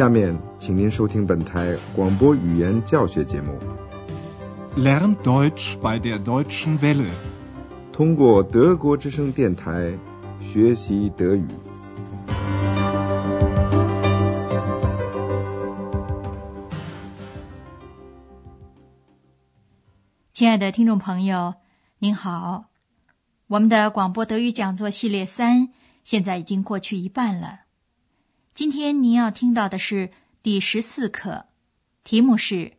[0.00, 3.58] 下面，请您收听本台广播语言教学节目。
[4.74, 7.10] Lern Deutsch bei der Deutschen Welle，
[7.92, 9.92] 通过德国之声电台
[10.40, 11.46] 学习德语。
[20.32, 21.56] 亲爱的听众朋友，
[21.98, 22.64] 您好，
[23.48, 25.68] 我们的广播德语讲座系列三
[26.04, 27.69] 现在已经过去一半了。
[28.52, 30.10] 今天您要听到的是
[30.42, 31.46] 第十四课，
[32.04, 32.74] 题目是：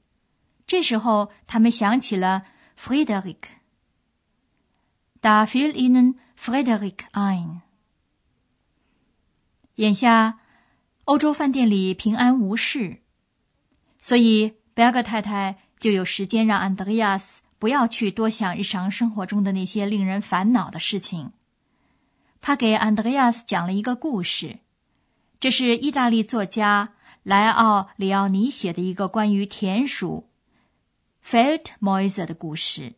[0.68, 2.44] 这时候他们想起了
[2.78, 3.38] Frederick。
[5.22, 7.62] Da fiel ihnen Frederick ein。
[9.76, 10.40] 眼下
[11.06, 13.00] 欧洲饭店里平安无事，
[14.00, 21.32] 所以贝尔格太太就有时间让安德烈亚斯不要去多想日常生活中的那些令人烦恼的事情。
[22.42, 24.60] 他给安德烈亚斯讲了一个故事。
[25.42, 30.30] 这是意大利作家莱奥·里奥尼写的一个关于田鼠
[31.26, 32.94] Feldmäuse 的故事。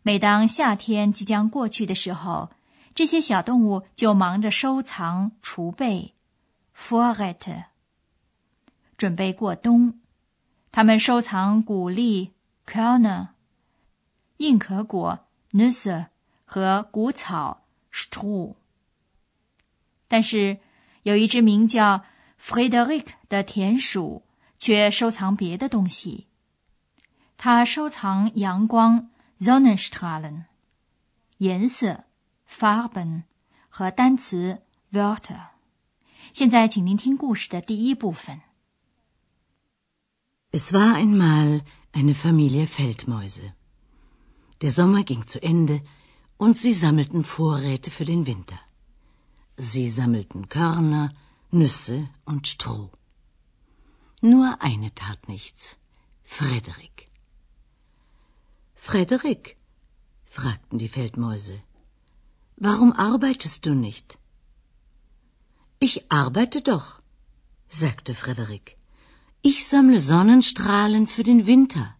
[0.00, 2.48] 每当夏天即将过去的时候，
[2.94, 6.14] 这些小动物就忙着收藏、储备
[6.74, 7.64] （Vorrat），
[8.96, 10.00] 准备过冬。
[10.72, 12.32] 它们收藏谷粒
[12.66, 13.28] （Körner）、
[14.38, 16.06] 硬壳果 （Nüsse）
[16.46, 18.54] 和谷草，straw。
[20.08, 20.60] 但是。
[21.02, 22.04] 有一只名叫
[22.40, 24.22] Frederick 的田鼠，
[24.58, 26.26] 却收藏别的东西。
[27.36, 30.44] 它收藏阳光 （Sonnenstrahlen）、
[31.38, 32.04] 颜色
[32.48, 33.22] （Farben）
[33.68, 35.48] 和单词 （Wörter）。
[36.32, 38.42] 现在，请您听故事的第一部分。
[40.52, 43.52] Es war einmal eine Familie Feldmäuse.
[44.60, 45.80] Der Sommer ging zu Ende
[46.36, 48.58] und sie sammelten Vorräte für den Winter.
[49.56, 51.12] Sie sammelten Körner,
[51.50, 52.90] Nüsse und Stroh.
[54.20, 55.76] Nur eine tat nichts.
[56.24, 57.06] Frederik.
[58.74, 59.56] Frederik,
[60.24, 61.62] fragten die Feldmäuse,
[62.56, 64.18] warum arbeitest du nicht?
[65.80, 67.00] Ich arbeite doch,
[67.68, 68.76] sagte Frederik.
[69.42, 71.96] Ich sammle Sonnenstrahlen für den Winter.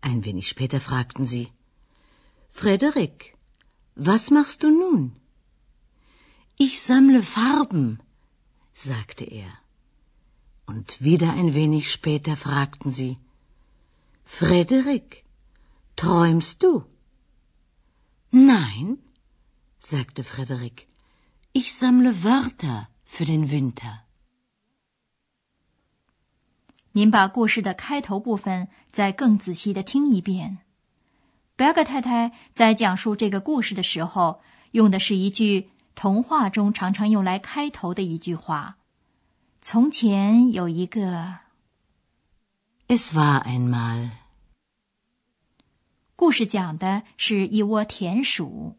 [0.00, 1.46] Ein wenig später fragten sie,
[2.48, 3.36] Frederik,
[3.94, 5.02] was machst du nun?
[6.57, 7.99] Ich sammle Farben,
[8.73, 9.51] sagte er.
[10.65, 13.17] Und wieder ein wenig später fragten sie
[14.25, 15.23] Frederik,
[15.95, 16.85] träumst du?
[18.31, 18.97] Nein,
[19.79, 20.87] sagte Frederik,
[21.53, 24.03] ich sammle Wörter für den Winter.
[26.91, 30.59] 您把故事的开头部分再更仔细的听一遍。
[31.55, 38.76] 贝尔格太太在讲述这个故事的时候，用的是一句 童话中常常用来开头的一句话
[39.62, 41.38] ：“从前有一个。”
[42.88, 44.10] Es war einmal。
[46.16, 48.76] 故事讲的是一窝田鼠。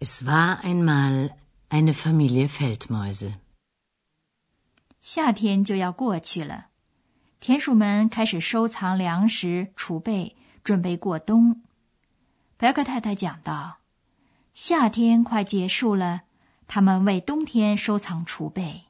[0.00, 1.30] Es war einmal
[1.70, 3.34] eine Familie Feldmäuse。
[5.00, 6.66] 夏天就要过去了，
[7.40, 11.62] 田鼠们开始收藏粮食储备，准备过冬。
[12.56, 13.81] 白克太太讲道。
[14.54, 16.24] 夏天快结束了，
[16.68, 18.84] 他们为冬天收藏储备。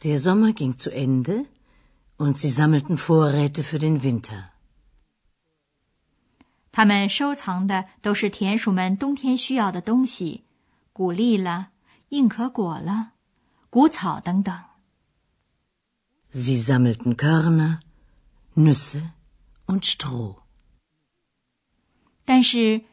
[0.00, 1.44] Der Sommer ging zu Ende,
[2.16, 4.48] und sie sammelten Vorräte für den Winter.
[6.72, 10.44] 他们收藏的都是田鼠们冬天需要的东西，
[10.94, 11.68] 谷粒了、
[12.08, 13.12] 硬壳果了、
[13.68, 14.58] 谷草等等。
[16.32, 17.80] Sie sammelten Körner,
[18.56, 19.10] Nüsse
[19.66, 20.36] und Stroh.
[22.24, 22.84] 但是。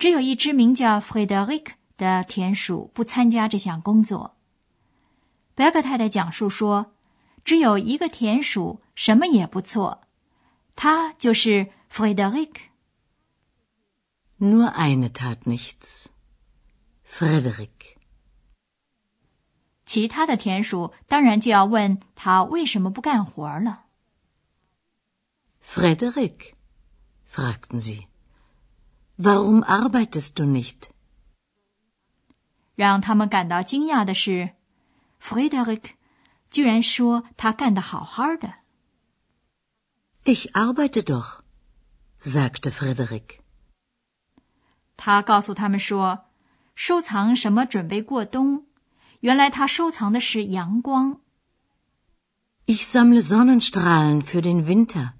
[0.00, 4.34] 只有一只名叫 Frederick 的田鼠不参加这项工作。
[5.54, 6.94] 贝克太太讲述说，
[7.44, 10.00] 只有一个田鼠什么也不做，
[10.74, 12.70] 他就是 Frederick。
[14.38, 16.06] Nur eine tat nichts.
[17.06, 17.98] Frederick。
[19.84, 23.84] 其他的田鼠当然就要问他为什么不干活了。
[25.62, 28.06] Frederick，fragten sie。
[29.22, 30.88] Warum arbeitest du nicht？
[32.74, 34.54] 让他们感到惊讶的是
[35.22, 35.90] ，Frederick
[36.50, 38.54] 居然说他干得好好的。
[40.24, 43.40] Ich arbeite doch，sagte Frederick。
[44.96, 46.24] 他告诉他们说，
[46.74, 48.64] 收藏什么准备过冬？
[49.20, 51.20] 原来他收藏的是阳光。
[52.64, 55.12] Ich sammle Sonnenstrahlen für den Winter。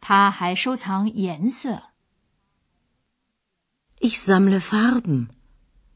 [0.00, 1.82] 他还收藏颜色。
[4.00, 5.28] Ich sammle Farben,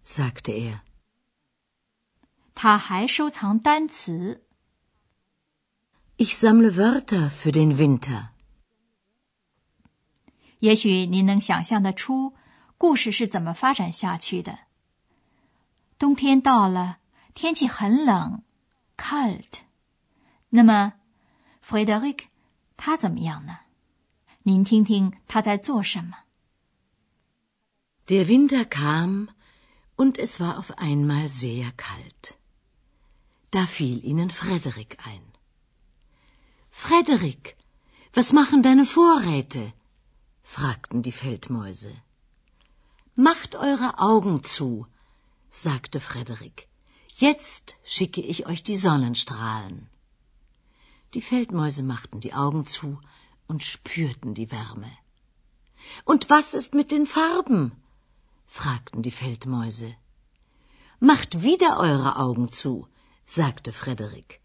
[0.04, 0.80] sagte er.
[2.54, 4.42] 他还收藏单词。
[6.16, 8.30] Ich sammle Wörter für den Winter.
[10.58, 12.34] 也许您能想象得出
[12.76, 14.58] 故事是怎么发展下去的。
[15.98, 16.98] 冬天到了，
[17.34, 18.42] 天气很冷
[18.96, 19.60] ，kalt。
[20.48, 20.94] 那么
[21.64, 22.24] ，Frederick
[22.76, 23.60] 他怎么样呢？
[24.42, 26.24] 您听听他在做什么。
[28.12, 29.30] Der Winter kam
[29.96, 32.36] und es war auf einmal sehr kalt.
[33.50, 35.24] Da fiel ihnen Frederik ein.
[36.70, 37.56] Frederik,
[38.12, 39.72] was machen deine Vorräte?
[40.42, 41.94] fragten die Feldmäuse.
[43.14, 44.86] Macht eure Augen zu,
[45.50, 46.68] sagte Frederik.
[47.14, 49.88] Jetzt schicke ich euch die Sonnenstrahlen.
[51.14, 53.00] Die Feldmäuse machten die Augen zu
[53.46, 54.92] und spürten die Wärme.
[56.04, 57.72] Und was ist mit den Farben?
[58.52, 59.90] Fragten die Feldmäuse.
[61.00, 62.86] Macht wieder eure Augen zu,
[63.24, 64.40] sagte Frederik.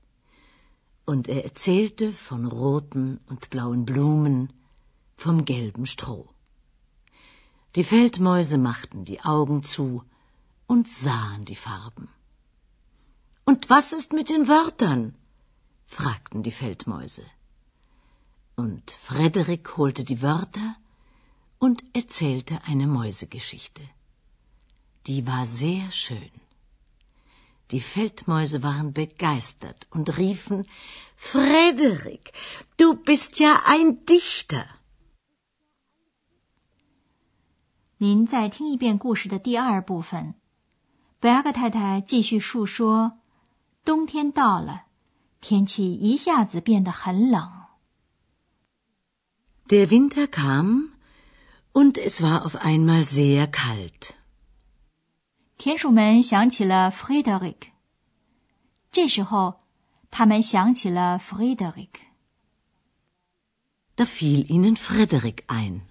[1.06, 4.54] Und er erzählte von roten und blauen Blumen,
[5.16, 6.30] vom gelben Stroh.
[7.76, 10.04] Die Feldmäuse machten die Augen zu
[10.68, 12.08] und sahen die Farben.
[13.44, 15.16] Und was ist mit den Wörtern?
[15.86, 17.26] fragten die Feldmäuse.
[18.56, 20.70] Und Frederik holte die Wörter
[21.60, 23.84] und erzählte eine Mäusegeschichte.
[25.07, 26.31] Die war sehr schön.
[27.71, 30.67] Die Feldmäuse waren begeistert und riefen
[31.17, 32.33] Frederik,
[32.77, 34.67] du bist ja ein Dichter.
[37.99, 40.35] 您再听一遍故事的第二部分，
[41.21, 43.21] 贝阿格太太继续述说：
[43.85, 44.87] 冬天到了，
[45.41, 47.49] 天气一下子变得很冷。
[49.69, 50.93] Der Winter kam
[51.73, 54.16] und es war auf einmal sehr kalt.
[55.58, 57.72] 田鼠们想起了 Frederick。
[58.92, 59.62] 这时候，
[60.12, 61.90] 他们想起了 Frederick。
[63.96, 65.82] Da fiel ihnen Frederik ein.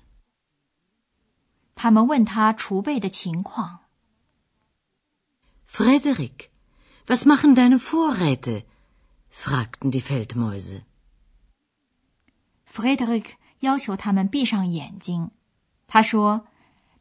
[1.75, 3.81] 他们问他储备的情况。
[5.69, 6.49] Frederik,
[7.09, 8.63] was machen deine Vorräte?
[9.33, 10.83] fragten die Feldmäuse.
[12.73, 15.33] Frederik 要求他们闭上眼睛。
[15.89, 16.47] 他说：“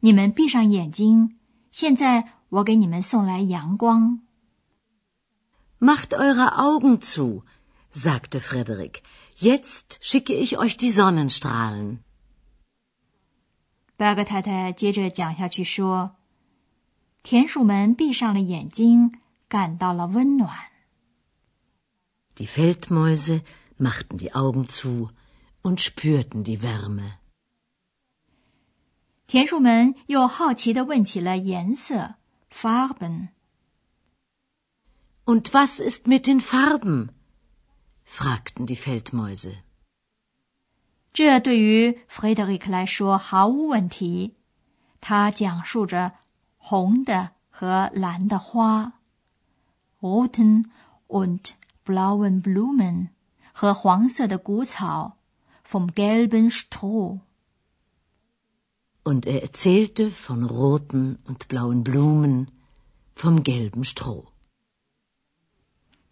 [0.00, 1.38] 你们闭上眼睛，
[1.70, 4.20] 现在我给你们送来阳光。”
[5.78, 7.42] Macht eure Augen zu,
[7.92, 9.02] sagte Frederik.
[9.36, 11.98] Jetzt schicke ich euch die Sonnenstrahlen.
[13.96, 16.16] 贝尔格太太接着讲下去说
[17.24, 19.12] ：“田鼠们闭上了眼睛，
[19.48, 20.54] 感到了温暖。”
[22.36, 23.42] Die Feldmäuse
[23.78, 25.10] machten die Augen zu
[25.62, 27.14] und spürten die Wärme.
[29.26, 32.14] 田鼠们又好奇地问起了颜色
[32.55, 37.09] （Farben）。Und was ist mit den Farben?
[38.03, 39.57] fragten die Feldmäuse.
[41.13, 44.35] 这对于弗雷德里克来说毫无问题。
[45.01, 46.13] 他讲述着
[46.57, 48.93] 红的和蓝的花，
[49.99, 50.65] roten
[51.07, 51.51] und
[51.85, 53.09] blauen Blumen，
[53.51, 55.17] 和黄色的谷草，
[55.67, 57.19] vom gelben Stroh。
[59.05, 62.51] Und er erzählte von roten und blauen Blumen,
[63.15, 64.31] vom gelben Stroh.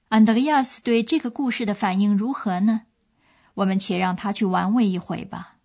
[0.10, 2.88] Andreas 对这个故事的反应如何呢？
[3.54, 5.58] 我们且让他去玩味一回吧。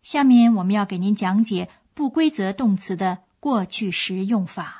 [0.00, 4.79] 下面我们要给您讲解不规则动词的过去时用法。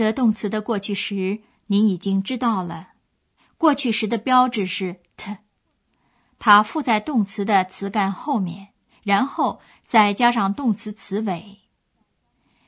[0.00, 2.92] 则动词的过去时，您已经知道了。
[3.58, 5.36] 过去时的标志是 t，
[6.38, 8.68] 它附在动词的词干后面，
[9.02, 11.58] 然后再加上动词词尾。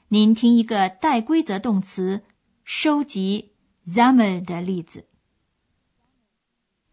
[0.09, 2.23] 您听一个带规则动词
[2.65, 3.55] 收集
[3.87, 5.07] sammeln 的例子。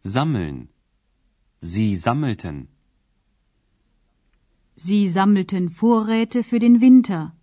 [0.06, 0.68] Sammeln.
[1.62, 2.68] Sie sammelten.
[4.78, 7.34] Sie sammelten Vorräte für den Winter.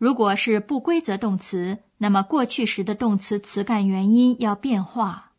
[0.00, 5.32] 如果是不规则动词，那么过去时的动词词干元音要变化。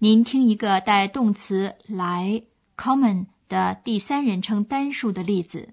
[0.00, 2.42] 您听一个带动词来
[2.76, 5.72] （common） 的第三人称单数的例子。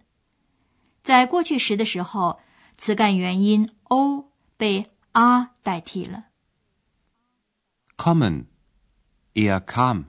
[1.03, 2.39] 在过去时的时候，
[2.77, 6.27] 词干元音 o 被 a 代替了。
[7.97, 8.45] Kommen.
[9.33, 10.05] Er kam.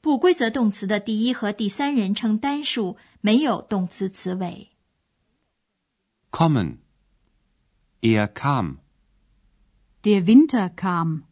[0.00, 4.71] 不规则动词的第一和第三人称单数没有动词词尾。
[6.32, 6.78] Kommen.
[8.00, 8.78] Er kam.
[10.04, 11.24] Der Winter kam.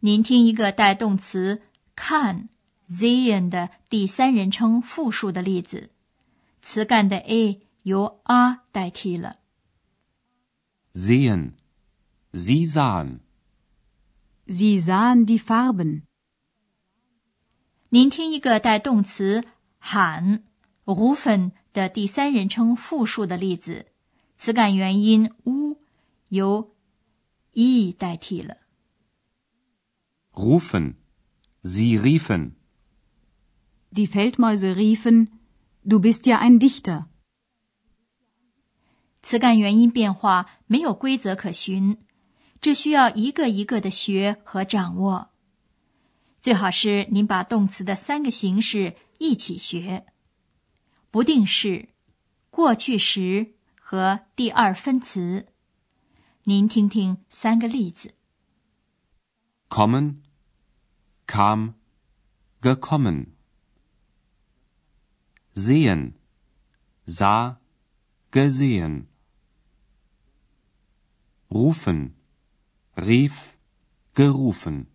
[0.00, 1.62] 您听一个带动词
[1.96, 2.50] 看
[2.86, 5.88] sehen 的第三人称复数的例子，
[6.60, 9.38] 词干的 a 由 a 代替了。
[10.92, 11.52] Sehen.
[12.34, 13.20] Sie sahen.
[14.46, 16.02] Sie sahen die Farben.
[17.88, 19.44] 您听一个带动词
[19.78, 20.44] 喊
[20.84, 23.86] rufen 的第三人称复数的例子，
[24.38, 25.76] 词干元音 u
[26.28, 26.72] 由
[27.52, 28.58] e 代替了。
[30.32, 30.94] Rufen.
[31.62, 32.52] Sie riefen.
[33.90, 35.28] Die Feldmäuse riefen,
[35.82, 37.06] du bist ja ein Dichter.
[39.22, 41.98] 词干元音变化没有规则可循，
[42.60, 45.30] 这需要一个一个的学和掌握。
[46.40, 50.06] 最好是您把动词的三个形式一起学：
[51.14, 51.90] 不定式、
[52.50, 55.46] 过去时和第二分词。
[56.42, 58.16] 您听听三个例子。
[59.68, 60.22] Kommen.
[61.28, 61.74] Kam.
[62.60, 63.26] Gekommen.
[65.54, 66.14] Sehen.
[67.06, 67.58] Sah.
[68.32, 69.06] Gesehen.
[71.48, 72.14] Rufen.
[72.96, 73.54] Rief.
[74.16, 74.86] Gerufen.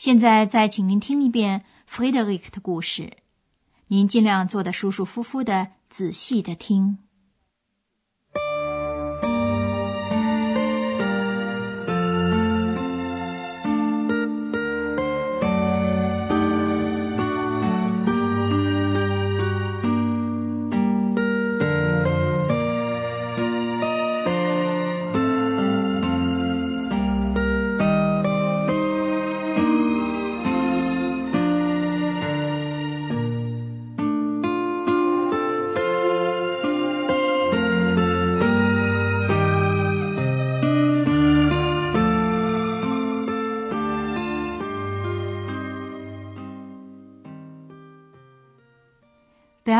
[0.00, 3.18] 现在再请您听一遍 Frederick 的故事，
[3.88, 6.96] 您尽量坐得舒舒服服的，仔细的听。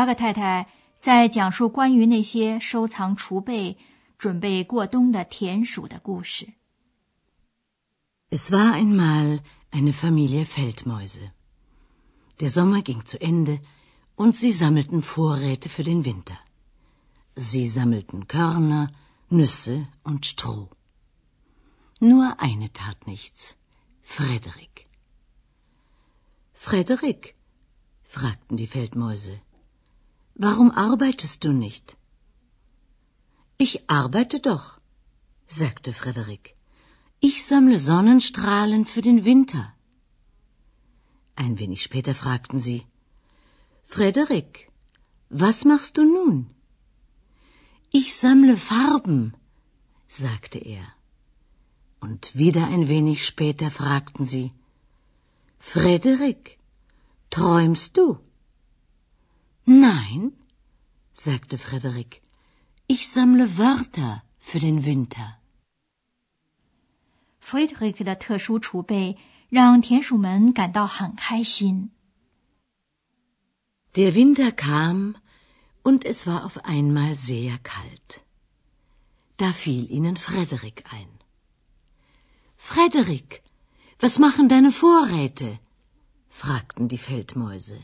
[0.00, 3.78] 阿克太太在讲述关于那些收藏储备、
[4.18, 6.54] 准备过冬的田鼠的故事。
[8.30, 9.40] Es war einmal
[9.70, 11.30] eine Familie Feldmäuse.
[12.40, 13.60] Der Sommer ging zu Ende
[14.16, 16.38] und sie sammelten Vorräte für den Winter.
[17.36, 18.92] Sie sammelten Körner,
[19.28, 20.70] Nüsse und Stroh.
[22.00, 23.56] Nur eine tat nichts.
[24.02, 24.86] Frederik.
[26.52, 27.34] Frederik,
[28.02, 29.40] fragten die Feldmäuse,
[30.35, 31.97] warum arbeitest du nicht?
[33.57, 34.77] Ich arbeite doch,
[35.47, 36.55] sagte Frederik.
[37.19, 39.73] Ich sammle Sonnenstrahlen für den Winter.
[41.35, 42.83] Ein wenig später fragten sie,
[43.83, 44.71] Frederik,
[45.29, 46.49] was machst du nun?
[47.91, 49.33] Ich sammle Farben,
[50.07, 50.85] sagte er.
[51.99, 54.51] Und wieder ein wenig später fragten sie,
[55.59, 56.57] Frederik,
[57.29, 58.17] träumst du?
[59.70, 60.32] Nein,
[61.14, 62.22] sagte Frederik,
[62.86, 65.38] ich sammle Wörter für den Winter.
[67.40, 71.90] Frederick 的特殊储备让田鼠们感到很开心。
[73.94, 75.16] Der Winter kam
[75.82, 78.22] und es war auf einmal sehr kalt.
[79.36, 81.08] Da fiel ihnen Frederik ein.
[82.56, 83.42] Frederik,
[84.00, 85.60] was machen deine Vorräte?
[86.28, 87.78] fragten die Feldmäuse.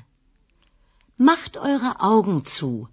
[1.20, 2.90] Macht eure Augen zu,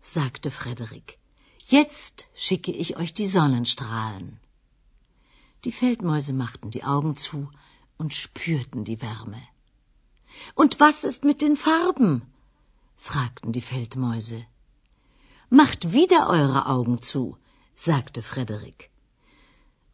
[0.00, 1.18] sagte Frederik.
[1.64, 4.38] Jetzt schicke ich euch die Sonnenstrahlen.
[5.64, 7.50] Die Feldmäuse machten die Augen zu
[7.98, 9.42] und spürten die Wärme.
[10.54, 12.22] Und was ist mit den Farben?
[12.96, 14.46] fragten die Feldmäuse.
[15.50, 17.36] Macht wieder eure Augen zu,
[17.74, 18.90] sagte Frederik.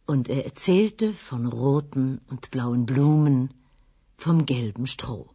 [0.05, 3.55] Und er erzählte von roten und blauen Blumen,
[4.19, 5.32] vom gelben Stroh.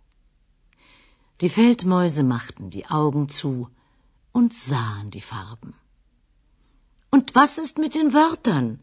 [1.42, 3.70] Die Feldmäuse machten die Augen zu
[4.32, 5.76] und sahen die Farben.
[7.12, 8.80] Und was ist mit den Wörtern?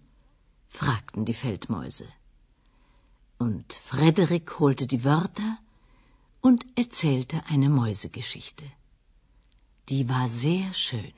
[0.68, 2.06] fragten die Feldmäuse.
[3.38, 5.58] Und Frederik holte die Wörter
[6.40, 8.64] und erzählte eine Mäusegeschichte.
[9.88, 11.12] Die war sehr schön.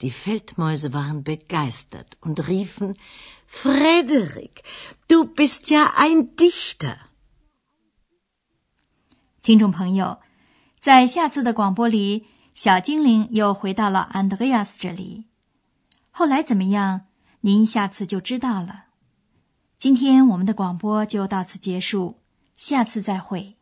[0.00, 2.98] Die Feldmäuse waren begeistert und riefen
[3.46, 4.64] Frederik,
[5.06, 6.96] du bist ja ein Dichter.
[9.42, 10.20] 听众朋友，
[10.78, 15.24] 在下次的广播里，小精灵又回到了安德烈亚斯这里。
[16.12, 17.06] 后来怎么样？
[17.40, 18.84] 您下次就知道了。
[19.76, 22.20] 今天我们的广播就到此结束，
[22.56, 23.56] 下次再会。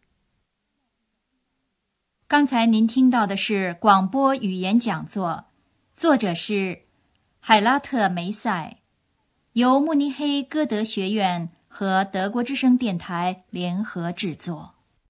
[2.28, 5.46] 刚才您听到的是广播语言讲座，
[5.94, 6.82] 作者是
[7.38, 8.76] 海拉特梅塞，
[9.54, 14.74] 由慕尼黑歌德学院和德国之声电台联合制作。